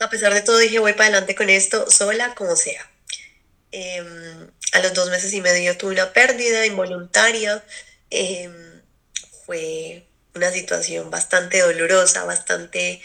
[0.00, 2.89] a pesar de todo dije, voy para adelante con esto, sola como sea.
[3.72, 7.62] Em, a los dos meses y medio tuve una pérdida involuntaria.
[8.10, 8.82] Em,
[9.46, 13.00] fue una situación bastante dolorosa, bastante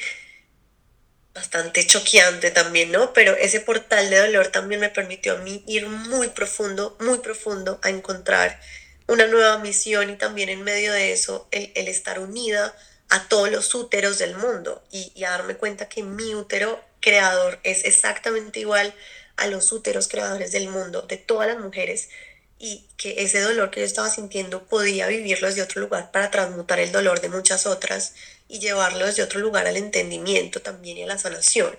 [1.35, 3.11] bastante choqueante también, ¿no?
[3.13, 7.77] Pero ese portal de dolor también me permitió a mí ir muy profundo, muy profundo
[7.83, 8.59] a encontrar
[9.07, 12.73] una nueva misión y también en medio de eso el, estar unida
[13.09, 17.59] a todos los úteros del mundo y, y, a darme cuenta que mi útero creador
[17.63, 18.93] es exactamente igual
[19.37, 22.09] a los úteros creadores del mundo, de todas las mujeres,
[22.57, 26.79] y que ese dolor que yo estaba sintiendo podía vivirlo desde otro lugar para transmutar
[26.79, 28.13] el dolor de muchas otras
[28.47, 31.77] y llevarlo desde otro lugar al entendimiento también y a la sanación.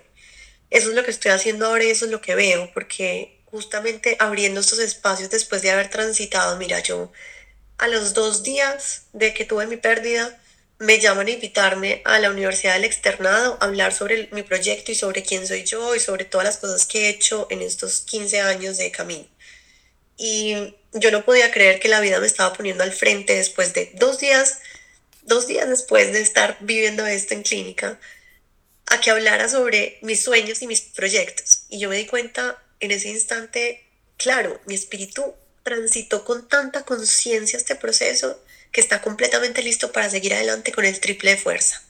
[0.69, 4.59] Eso es lo que estoy haciendo ahora eso es lo que veo, porque justamente abriendo
[4.59, 7.11] estos espacios después de haber transitado, mira, yo
[7.77, 10.39] a los dos días de que tuve mi pérdida,
[10.79, 14.95] me llaman a invitarme a la Universidad del Externado a hablar sobre mi proyecto y
[14.95, 18.41] sobre quién soy yo y sobre todas las cosas que he hecho en estos 15
[18.41, 19.27] años de camino.
[20.17, 23.91] Y yo no podía creer que la vida me estaba poniendo al frente después de
[23.95, 24.59] dos días
[25.27, 27.99] dos días después de estar viviendo esto en clínica,
[28.87, 31.65] a que hablara sobre mis sueños y mis proyectos.
[31.69, 33.85] Y yo me di cuenta en ese instante,
[34.15, 40.33] claro, mi espíritu transitó con tanta conciencia este proceso que está completamente listo para seguir
[40.33, 41.83] adelante con el triple de fuerza.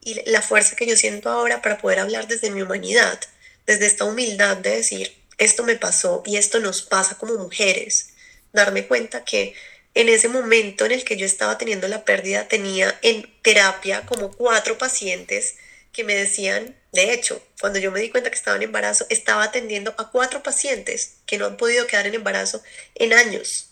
[0.00, 3.20] Y la fuerza que yo siento ahora para poder hablar desde mi humanidad,
[3.66, 8.10] desde esta humildad de decir, esto me pasó y esto nos pasa como mujeres,
[8.52, 9.54] darme cuenta que
[9.94, 14.30] en ese momento en el que yo estaba teniendo la pérdida, tenía en terapia como
[14.30, 15.56] cuatro pacientes
[15.92, 19.44] que me decían, de hecho, cuando yo me di cuenta que estaba en embarazo, estaba
[19.44, 22.62] atendiendo a cuatro pacientes que no han podido quedar en embarazo
[22.94, 23.65] en años.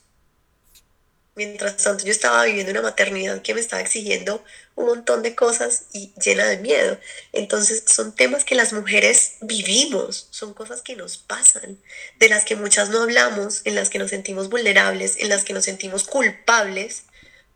[1.37, 4.45] Mientras tanto, yo estaba viviendo una maternidad que me estaba exigiendo
[4.77, 6.99] un montón de cosas y llena de miedo.
[7.33, 11.79] Entonces, son temas que las mujeres vivimos, son cosas que nos pasan,
[12.21, 15.55] de las que muchas no hablamos, en las que nos sentimos vulnerables, en las que
[15.55, 17.03] nos sentimos culpables,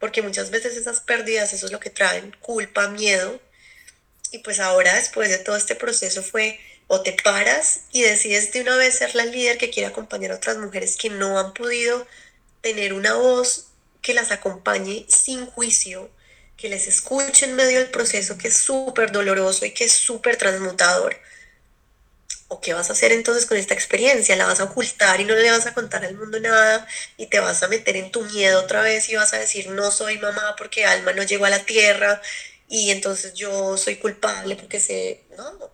[0.00, 3.40] porque muchas veces esas pérdidas, eso es lo que traen, culpa, miedo.
[4.32, 8.62] Y pues ahora, después de todo este proceso, fue o te paras y decides de
[8.62, 12.06] una vez ser la líder que quiere acompañar a otras mujeres que no han podido
[12.60, 13.67] tener una voz
[14.08, 16.10] que las acompañe sin juicio,
[16.56, 20.38] que les escuche en medio del proceso que es súper doloroso y que es súper
[20.38, 21.14] transmutador.
[22.48, 24.34] ¿O qué vas a hacer entonces con esta experiencia?
[24.34, 26.86] ¿La vas a ocultar y no le vas a contar al mundo nada
[27.18, 29.90] y te vas a meter en tu miedo otra vez y vas a decir no
[29.90, 32.22] soy mamá porque alma no llegó a la tierra
[32.66, 35.70] y entonces yo soy culpable porque sé, no,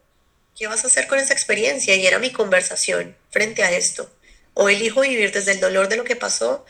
[0.58, 1.94] ¿qué vas a hacer con esa experiencia?
[1.94, 4.10] Y era mi conversación frente a esto.
[4.54, 6.64] O elijo vivir desde el dolor de lo que pasó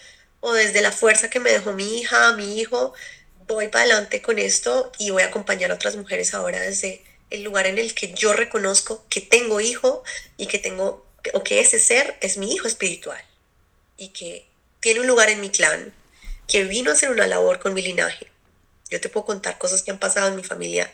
[0.46, 2.92] o desde la fuerza que me dejó mi hija, mi hijo,
[3.46, 7.44] voy para adelante con esto y voy a acompañar a otras mujeres ahora desde el
[7.44, 10.04] lugar en el que yo reconozco que tengo hijo
[10.36, 13.24] y que tengo, o que ese ser es mi hijo espiritual
[13.96, 14.46] y que
[14.80, 15.94] tiene un lugar en mi clan,
[16.46, 18.30] que vino a hacer una labor con mi linaje.
[18.90, 20.92] Yo te puedo contar cosas que han pasado en mi familia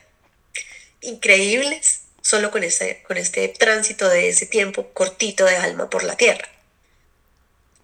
[1.01, 6.17] increíbles solo con, ese, con este tránsito de ese tiempo cortito de alma por la
[6.17, 6.49] tierra.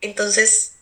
[0.00, 0.75] Entonces,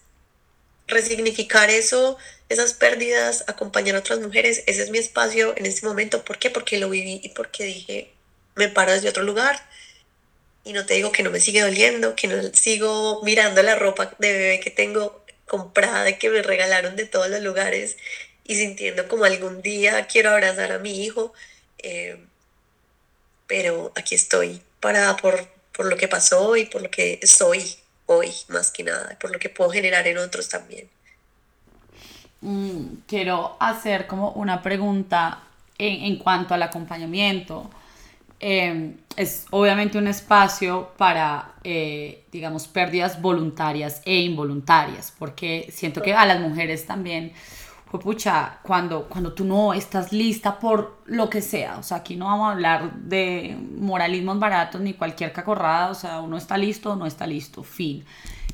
[0.86, 2.18] resignificar eso,
[2.48, 6.24] esas pérdidas, acompañar a otras mujeres, ese es mi espacio en este momento.
[6.24, 6.50] ¿Por qué?
[6.50, 8.12] Porque lo viví y porque dije,
[8.54, 9.68] me paro desde otro lugar.
[10.64, 14.14] Y no te digo que no me sigue doliendo, que no sigo mirando la ropa
[14.18, 17.96] de bebé que tengo comprada, que me regalaron de todos los lugares
[18.44, 21.32] y sintiendo como algún día quiero abrazar a mi hijo.
[21.78, 22.18] Eh,
[23.46, 28.30] pero aquí estoy parada por, por lo que pasó y por lo que soy hoy
[28.48, 30.88] más que nada, por lo que puedo generar en otros también.
[32.40, 35.40] Mm, quiero hacer como una pregunta
[35.78, 37.70] en, en, cuanto al acompañamiento.
[38.40, 46.14] em, es obviamente un espacio para, eh, digamos, pérdidas voluntarias e involuntarias, porque siento que
[46.14, 47.32] a las mujeres también,
[47.98, 52.26] pucha, cuando, cuando tú no estás lista por lo que sea, o sea, aquí no
[52.26, 56.96] vamos a hablar de moralismos baratos ni cualquier cacorrada, o sea, uno está listo o
[56.96, 58.04] no está listo, fin.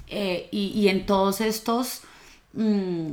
[0.09, 2.03] Eh, y, en todos estos...
[2.53, 3.12] Mm,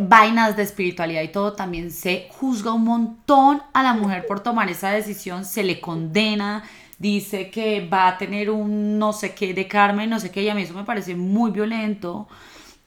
[0.00, 4.68] vainas de espiritualidad y todo, también se juzga un montón a la mujer por tomar
[4.68, 6.64] esa decisión, se le condena,
[6.98, 10.48] dice que va a tener un no sé qué de Carmen, no sé qué, y
[10.48, 12.28] a mí eso me parece muy violento,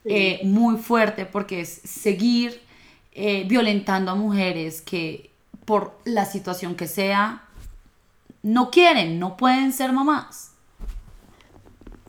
[0.04, 2.60] eh, muy fuerte, porque es seguir
[3.12, 5.30] eh, violentando a mujeres que
[5.64, 7.48] por la situación que sea,
[8.42, 10.52] no quieren, no pueden ser mamás.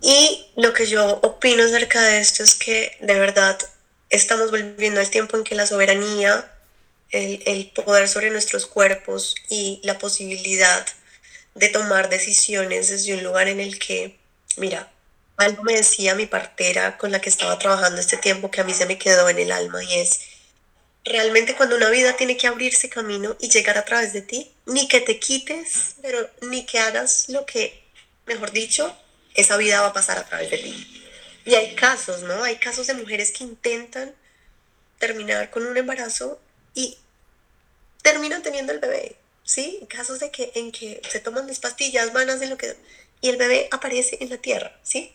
[0.01, 3.57] Y lo que yo opino acerca de esto es que de verdad
[4.09, 6.49] estamos volviendo al tiempo en que la soberanía,
[7.09, 10.85] el, poder sobre nuestros cuerpos y la posibilidad
[11.55, 14.17] de tomar decisiones desde un lugar en el que,
[14.57, 14.91] mira,
[15.37, 18.73] algo me decía mi partera con la que estaba trabajando este tiempo que a mí
[18.73, 20.19] se me quedó en el alma y es,
[21.05, 24.87] realmente cuando una vida tiene que abrirse camino y llegar a través de ti, ni
[24.87, 27.83] que te quites, pero ni que hagas lo que,
[28.25, 28.95] mejor dicho,
[29.35, 31.01] esa vida va a pasar a través de ti.
[31.45, 32.43] Y hay casos, ¿no?
[32.43, 34.13] Hay casos de mujeres que intentan
[34.97, 36.39] terminar con un embarazo
[36.73, 36.97] y
[38.01, 39.85] terminan teniendo el bebé, ¿sí?
[39.89, 42.77] Casos de que, en que se toman las pastillas, van lo que...
[43.19, 45.13] y el bebé aparece en la tierra, ¿sí?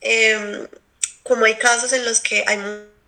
[0.00, 0.68] Em,
[1.22, 2.58] como hay casos en los que hay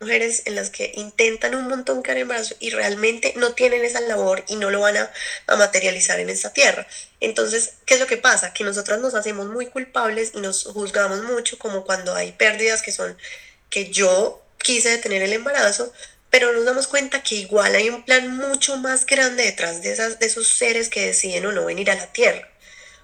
[0.00, 4.44] mujeres en las que intentan un montón quedar embarazo y realmente no tienen esa labor
[4.48, 5.11] y no lo van a,
[5.57, 6.87] materializar en esta tierra.
[7.20, 8.55] Entonces, ¿qué es lo que pasa?
[8.55, 12.92] Que nosotras nos hacemos muy culpables y nos juzgamos mucho como cuando hay pérdidas que
[12.92, 13.16] son
[13.68, 15.92] que yo quise detener el embarazo,
[16.31, 20.18] pero nos damos cuenta que igual hay un plan mucho más grande detrás de, esas,
[20.18, 22.48] de esos seres que deciden o no venir a la tierra.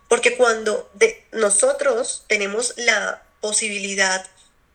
[0.08, 4.26] Porque cuando de, nosotros tenemos la posibilidad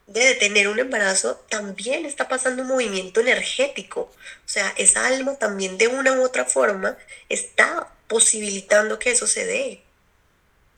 [0.07, 4.01] de detener un embarazo, también está pasando un movimiento energético.
[4.45, 9.45] O sea, esa alma también de una u otra forma está posibilitando que eso se
[9.45, 9.81] dé.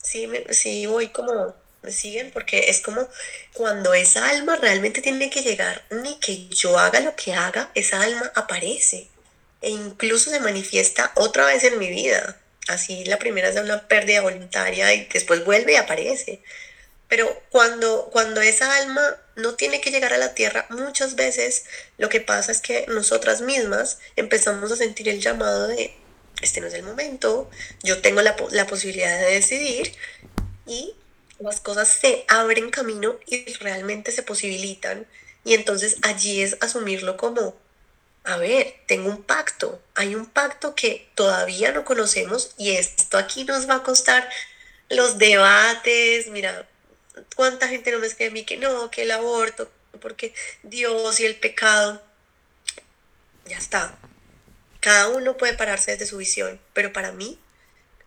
[0.01, 3.08] Sí, sí voy como, me siguen, porque es como
[3.53, 8.01] cuando esa alma realmente tiene que llegar, ni que yo haga lo que haga, esa
[8.01, 9.08] alma aparece
[9.62, 12.38] e incluso se manifiesta otra vez en mi vida.
[12.67, 16.41] Así la primera es de una pérdida voluntaria y después vuelve y aparece.
[17.08, 19.02] Pero cuando, cuando esa alma
[19.36, 21.66] no tiene que llegar a la tierra, muchas veces
[21.98, 25.96] lo que pasa es que nosotras mismas empezamos a sentir el llamado de,
[26.42, 27.50] este no es el momento,
[27.84, 29.94] yo tengo la, la posibilidad de decidir
[30.66, 30.96] y
[31.39, 35.06] las cosas se abren camino y realmente se posibilitan.
[35.44, 37.56] Y entonces allí es asumirlo como,
[38.24, 43.44] a ver, tengo un pacto, hay un pacto que todavía no conocemos y esto aquí
[43.44, 44.30] nos va a costar
[44.89, 46.68] los debates, mira,
[47.36, 49.71] ¿Cuánta gente no me escribe a mí que no, que el aborto,
[50.02, 52.02] porque Dios y el pecado?
[53.45, 53.97] Ya está.
[54.80, 57.39] Cada uno puede pararse desde su visión, pero para mí,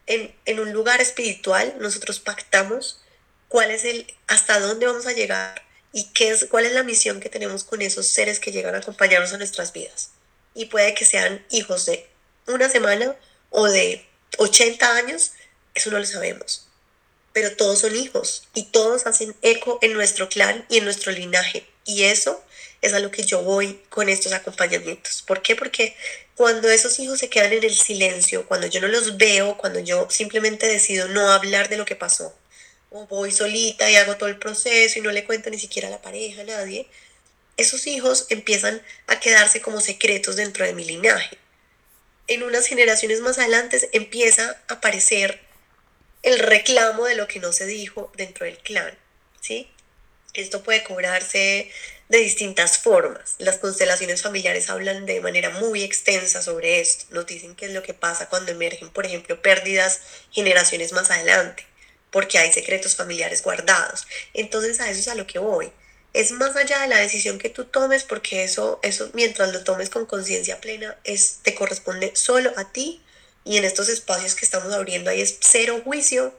[0.07, 3.01] en, en un lugar espiritual, nosotros pactamos
[3.49, 7.21] cuál es el, hasta dónde vamos a llegar y qué es, cuál es la misión
[7.21, 10.11] que tenemos con esos seres que llegan a acompañarnos en nuestras vidas.
[10.55, 12.09] Y puede que sean hijos de
[12.47, 13.14] una semana
[13.51, 14.05] o de
[14.38, 15.33] 80 años,
[15.75, 16.65] eso no lo sabemos
[17.37, 21.66] pero todos son hijos y todos hacen eco en nuestro clan y en nuestro linaje.
[21.85, 22.42] Y eso
[22.81, 25.20] es a lo que yo voy con estos acompañamientos.
[25.20, 25.55] ¿Por qué?
[25.55, 25.94] Porque
[26.35, 30.09] cuando esos hijos se quedan en el silencio, cuando yo no los veo, cuando yo
[30.09, 32.35] simplemente decido no hablar de lo que pasó,
[32.88, 35.90] o voy solita y hago todo el proceso y no le cuento ni siquiera a
[35.90, 36.88] la pareja, a nadie,
[37.59, 41.37] esos hijos empiezan a quedarse como secretos dentro de mi linaje.
[42.29, 45.46] En unas generaciones más adelante empieza a aparecer
[46.22, 48.96] el reclamo de lo que no se dijo dentro del clan,
[49.40, 49.70] ¿sí?
[50.35, 51.70] Esto puede cobrarse
[52.09, 53.37] de distintas formas.
[53.38, 57.07] Las constelaciones familiares hablan de manera muy extensa sobre esto.
[57.11, 60.00] Nos dicen qué es lo que pasa cuando emergen, por ejemplo, pérdidas
[60.31, 61.66] generaciones más adelante,
[62.11, 64.07] porque hay secretos familiares guardados.
[64.35, 65.72] Entonces a eso es a lo que voy.
[66.12, 69.90] Es más allá de la decisión que tú tomes, porque eso, eso mientras lo tomes
[69.90, 73.02] con conciencia plena, es, te corresponde solo a ti
[73.47, 76.37] y en estos espacios que estamos abriendo ahí es cero juicio,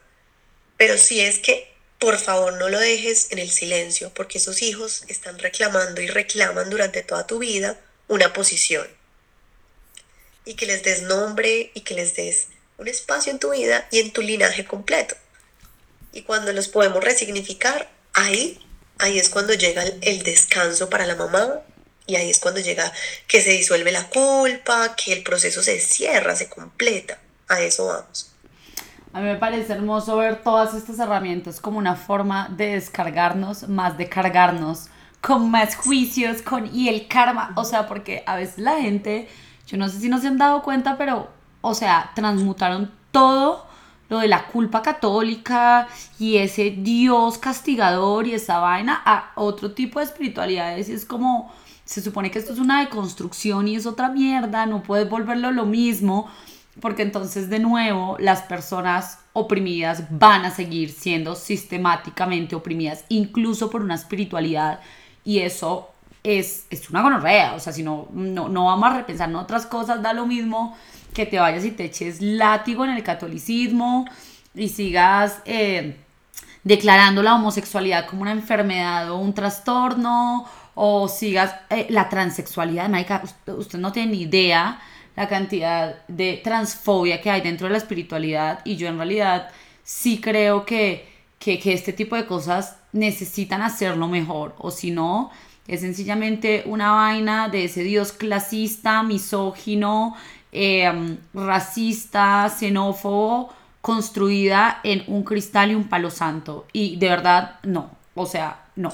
[0.75, 5.03] pero si es que por favor no lo dejes en el silencio, porque esos hijos
[5.07, 7.79] están reclamando y reclaman durante toda tu vida
[8.09, 8.85] una posición.
[10.45, 12.47] Y que les des nombre y que les des
[12.77, 15.15] un espacio en tu vida y en tu linaje completo.
[16.11, 18.59] Y cuando los podemos resignificar, ahí,
[18.99, 21.63] ahí es cuando llega el descanso para la mamá,
[22.07, 22.91] y ahí es cuando llega
[23.27, 27.19] que se disuelve la culpa, que el proceso se cierra, se completa.
[27.49, 28.31] A eso vamos.
[29.13, 33.97] A mí me parece hermoso ver todas estas herramientas como una forma de descargarnos, más
[33.97, 34.87] de cargarnos,
[35.21, 39.27] con más juicios, con y el karma, o sea, porque a veces la gente,
[39.65, 41.29] yo no sé si no se han dado cuenta, pero,
[41.61, 43.67] o sea, transmutaron todo
[44.09, 45.87] lo de la culpa católica
[46.19, 51.53] y ese Dios castigador y esa vaina a otro tipo de espiritualidades y es como
[51.87, 55.65] se supone que esto es una deconstrucción y es otra mierda, no puedes volverlo lo
[55.65, 56.29] mismo,
[56.81, 63.81] porque entonces de nuevo las personas oprimidas van a seguir siendo sistemáticamente oprimidas, incluso por
[63.81, 64.81] una espiritualidad,
[65.23, 65.89] y eso
[66.23, 69.65] es, es una gonorrea, o sea, si no, no, no vamos a repensar en otras
[69.65, 70.75] cosas, da lo mismo
[71.13, 74.05] que te vayas y te eches látigo en el catolicismo
[74.53, 75.95] y sigas eh,
[76.65, 80.45] declarando la homosexualidad como una enfermedad o un trastorno,
[80.79, 84.79] o sigas eh, la transexualidad, Maika, usted, no tiene ni idea
[85.15, 89.49] la cantidad de transfobia que hay dentro de la espiritualidad y yo en realidad
[89.83, 91.09] sí creo que,
[91.39, 95.31] que, este tipo de cosas necesitan hacerlo mejor o si no
[95.67, 100.15] es sencillamente una vaina de ese dios clasista, misógino,
[100.51, 103.51] em, racista, xenófobo,
[103.81, 106.67] construida en un cristal y un palo santo.
[106.71, 107.89] Y de verdad, no.
[108.15, 108.91] O sea, no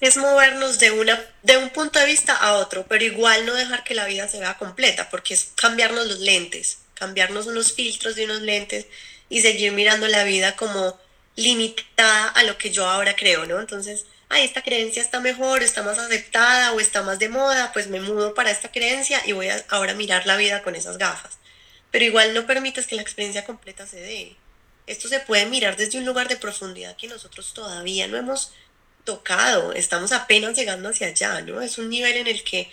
[0.00, 3.82] es, movernos de, una, de un punto de vista a otro, pero igual no dejar
[3.82, 8.26] que la vida se vea completa, porque es cambiarnos los lentes, cambiarnos unos filtros de
[8.26, 8.86] unos lentes
[9.28, 10.98] y seguir mirando la vida como
[11.34, 13.58] limitada a lo que yo ahora creo, ¿no?
[13.58, 17.88] Entonces, ay, esta creencia está mejor, está más aceptada o está más de moda, pues
[17.88, 21.38] me mudo para esta creencia y voy a ahora mirar la vida con esas gafas.
[21.90, 24.36] Pero igual no permites que la experiencia completa se dé.
[24.86, 28.52] Esto se puede mirar desde un lugar de profundidad que nosotros todavía no hemos
[29.04, 31.60] tocado, estamos apenas llegando hacia allá, ¿no?
[31.60, 32.70] Es un nivel en el que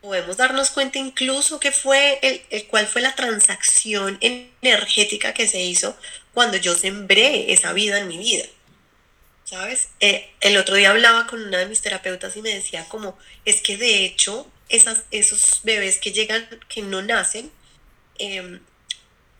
[0.00, 5.62] podemos darnos cuenta incluso que fue el, el cuál fue la transacción energética que se
[5.62, 5.96] hizo
[6.34, 8.44] cuando yo sembré esa vida en mi vida.
[9.44, 9.88] ¿Sabes?
[10.00, 13.60] Eh, el otro día hablaba con una de mis terapeutas y me decía como, es
[13.60, 17.50] que de hecho esas, esos bebés que llegan, que no nacen,
[18.18, 18.60] em,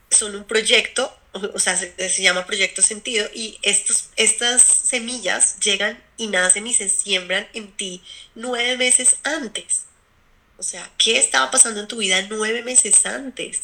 [0.09, 1.15] son un proyecto
[1.53, 6.89] o sea, se, llama Proyecto Sentido, y estos, estas semillas llegan y nacen y se
[6.89, 8.01] siembran en ti
[8.35, 9.83] nueve meses antes.
[10.57, 13.63] O sea, ¿qué estaba pasando en tu vida nueve meses antes?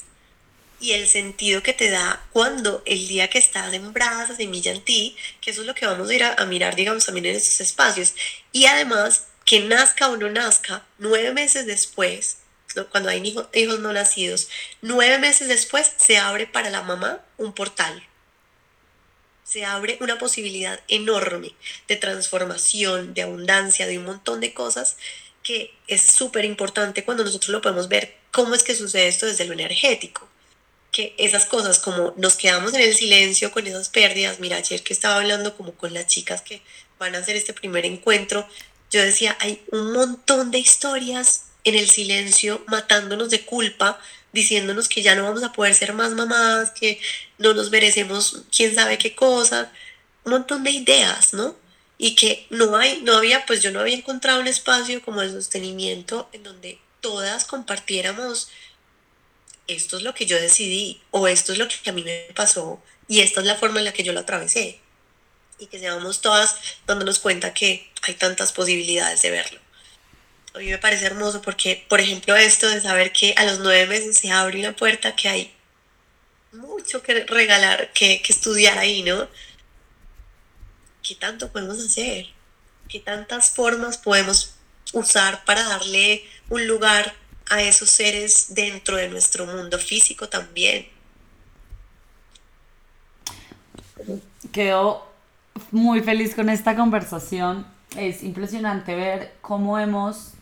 [0.82, 4.84] Y el sentido que te da cuando el día que está sembrada esa semilla en
[4.84, 7.36] ti, que eso es lo que vamos a ir a, a mirar, digamos, también en
[7.36, 8.16] estos espacios.
[8.52, 12.38] Y además, que nazca o no nazca, nueve meses después,
[12.92, 13.22] cuando hay
[13.54, 14.50] hijos no nacidos,
[14.82, 18.08] nueve meses después se abre para la mamá un portal.
[19.44, 21.54] Se abre una posibilidad enorme
[21.88, 24.98] de transformación, de abundancia, de un montón de cosas
[25.44, 29.46] que es súper importante cuando nosotros lo podemos ver cómo es que sucede esto desde
[29.46, 30.28] lo energético.
[30.92, 34.94] Que esas cosas como nos quedamos en el silencio con esas pérdidas, mira, ayer que
[34.94, 36.62] estaba hablando como con las chicas que
[37.00, 38.48] van a hacer este primer encuentro,
[38.92, 44.00] yo decía, hay un montón de historias en el silencio, matándonos de culpa,
[44.34, 47.00] diciéndonos que ya no vamos a poder ser más mamás, que
[47.38, 49.72] no nos merecemos quién sabe qué cosa,
[50.24, 51.56] un montón de ideas, ¿no?
[51.98, 55.30] Y que no hay, no había, pues yo no había encontrado un espacio como de
[55.32, 58.50] sostenimiento en donde todas compartiéramos
[59.68, 62.82] esto es lo que yo decidí o esto es lo que a mí me pasó
[63.08, 64.80] y esta es la forma en la que yo lo atravesé
[65.60, 66.56] y que seamos todas
[66.88, 69.61] dándonos cuenta que hay tantas posibilidades de verlo
[70.54, 73.88] a mí me parece hermoso porque, por ejemplo, esto de saber que a los nueve
[73.88, 75.54] meses se abre una puerta que hay
[76.52, 79.28] mucho que regalar, que, estudiar ahí, ¿no?
[81.02, 82.28] ¿Qué tanto podemos hacer?
[82.90, 84.56] ¿Qué tantas formas podemos
[84.94, 87.14] usar para darle un lugar
[87.50, 90.88] a esos seres dentro de nuestro mundo físico también?
[94.52, 95.08] Quedo
[95.72, 97.66] muy feliz con esta conversación.
[97.96, 100.34] Es impresionante ver cómo hemos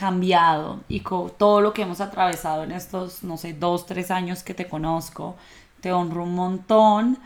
[0.00, 4.42] cambiado y con todo lo que hemos atravesado en estos, no sé, dos, tres años
[4.42, 5.36] que te conozco,
[5.82, 7.18] te honro un montón.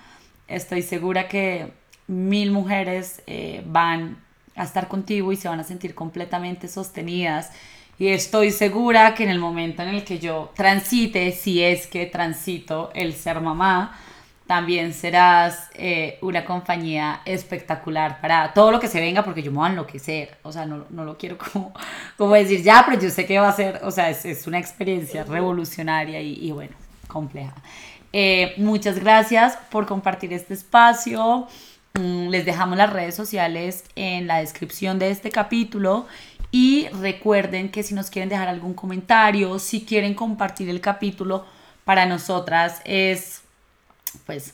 [0.49, 1.73] Estoy segura que
[2.09, 4.19] mil mujeres eh, van
[4.57, 7.53] a estar contigo y se van a sentir completamente sostenidas.
[7.97, 12.07] Y estoy segura que en el momento en el que yo transite, si es que
[12.07, 13.97] transito el ser mamá,
[14.47, 19.59] también serás eh, una compañía espectacular para todo lo que se venga, porque yo me
[19.59, 21.73] voy a enloquecer, o sea, no, no lo quiero como,
[22.19, 24.59] como decir ya, pero yo sé que va a ser, o sea, es, es una
[24.59, 26.77] experiencia revolucionaria y, y bueno,
[27.09, 27.55] compleja.
[28.13, 31.49] Eh, muchas gracias por compartir este espacio.
[31.95, 36.07] Mm, les dejamos las redes sociales en la descripción de este capítulo.
[36.51, 41.45] Y recuerden que si nos quieren dejar algún comentario, si quieren compartir el capítulo,
[41.85, 43.44] para nosotras es
[44.27, 44.53] pues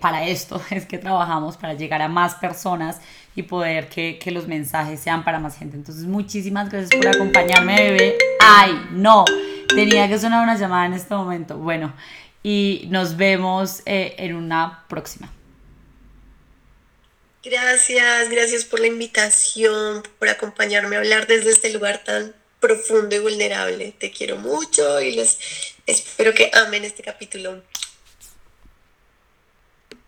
[0.00, 3.00] para esto es que trabajamos, para llegar a más personas
[3.34, 5.76] y poder que, que, los mensajes sean para más gente.
[5.76, 8.18] Entonces, muchísimas gracias por acompañarme, bebé.
[8.40, 9.24] Ay, no,
[9.68, 11.56] tenía que sonar una llamada en este momento.
[11.56, 11.94] Bueno,
[12.42, 15.32] y nos vemos en una próxima.
[17.42, 23.18] Gracias, gracias por la invitación, por acompañarme a hablar desde este lugar tan profundo y
[23.18, 23.94] vulnerable.
[23.98, 25.38] Te quiero mucho y les
[25.86, 27.62] espero que amen este capítulo.